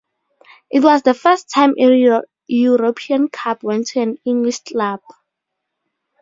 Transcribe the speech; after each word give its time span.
It 0.71 0.79
was 0.79 1.03
the 1.03 1.13
first 1.13 1.51
time 1.51 1.75
a 1.77 2.17
European 2.47 3.27
cup 3.27 3.61
went 3.61 3.85
to 3.89 3.99
an 4.01 4.17
English 4.25 4.61
club. 4.61 5.01